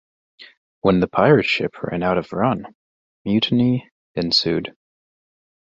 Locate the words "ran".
1.83-2.01